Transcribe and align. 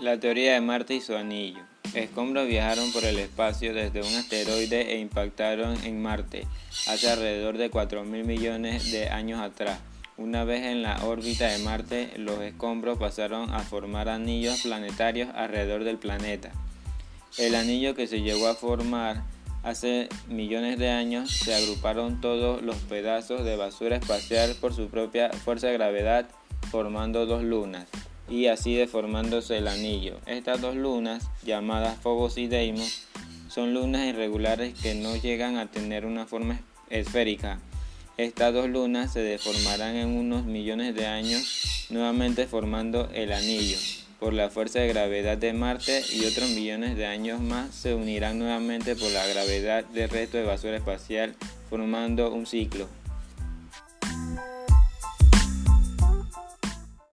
La 0.00 0.20
teoría 0.20 0.52
de 0.52 0.60
Marte 0.60 0.94
y 0.94 1.00
su 1.00 1.16
anillo. 1.16 1.58
Escombros 1.92 2.46
viajaron 2.46 2.92
por 2.92 3.04
el 3.04 3.18
espacio 3.18 3.74
desde 3.74 4.00
un 4.00 4.14
asteroide 4.14 4.92
e 4.92 5.00
impactaron 5.00 5.76
en 5.84 6.00
Marte 6.00 6.46
hace 6.86 7.10
alrededor 7.10 7.58
de 7.58 7.68
4 7.68 8.04
mil 8.04 8.24
millones 8.24 8.92
de 8.92 9.08
años 9.08 9.40
atrás. 9.40 9.80
Una 10.16 10.44
vez 10.44 10.66
en 10.66 10.82
la 10.82 11.04
órbita 11.04 11.48
de 11.48 11.58
Marte, 11.58 12.12
los 12.16 12.40
escombros 12.42 12.96
pasaron 12.96 13.52
a 13.52 13.58
formar 13.58 14.08
anillos 14.08 14.60
planetarios 14.62 15.30
alrededor 15.34 15.82
del 15.82 15.98
planeta. 15.98 16.52
El 17.36 17.56
anillo 17.56 17.96
que 17.96 18.06
se 18.06 18.20
llegó 18.20 18.46
a 18.46 18.54
formar 18.54 19.24
hace 19.64 20.08
millones 20.28 20.78
de 20.78 20.90
años 20.90 21.28
se 21.32 21.56
agruparon 21.56 22.20
todos 22.20 22.62
los 22.62 22.76
pedazos 22.76 23.44
de 23.44 23.56
basura 23.56 23.96
espacial 23.96 24.54
por 24.60 24.72
su 24.72 24.90
propia 24.90 25.30
fuerza 25.30 25.66
de 25.66 25.72
gravedad 25.72 26.28
formando 26.70 27.26
dos 27.26 27.42
lunas 27.42 27.88
y 28.28 28.46
así 28.46 28.74
deformándose 28.74 29.58
el 29.58 29.68
anillo. 29.68 30.18
Estas 30.26 30.60
dos 30.60 30.74
lunas, 30.76 31.30
llamadas 31.44 31.98
Phobos 31.98 32.38
y 32.38 32.46
Deimos, 32.46 33.04
son 33.48 33.74
lunas 33.74 34.06
irregulares 34.06 34.74
que 34.74 34.94
no 34.94 35.16
llegan 35.16 35.56
a 35.56 35.70
tener 35.70 36.04
una 36.04 36.26
forma 36.26 36.60
esférica. 36.90 37.60
Estas 38.16 38.52
dos 38.52 38.68
lunas 38.68 39.12
se 39.12 39.20
deformarán 39.20 39.96
en 39.96 40.08
unos 40.08 40.44
millones 40.44 40.94
de 40.94 41.06
años, 41.06 41.86
nuevamente 41.90 42.46
formando 42.46 43.08
el 43.14 43.32
anillo. 43.32 43.78
Por 44.18 44.32
la 44.32 44.50
fuerza 44.50 44.80
de 44.80 44.88
gravedad 44.88 45.38
de 45.38 45.52
Marte 45.52 46.02
y 46.12 46.24
otros 46.24 46.50
millones 46.50 46.96
de 46.96 47.06
años 47.06 47.40
más 47.40 47.72
se 47.72 47.94
unirán 47.94 48.40
nuevamente 48.40 48.96
por 48.96 49.12
la 49.12 49.24
gravedad 49.24 49.84
del 49.84 50.10
resto 50.10 50.36
de 50.36 50.42
basura 50.42 50.76
espacial, 50.76 51.36
formando 51.70 52.32
un 52.32 52.44
ciclo. 52.44 52.88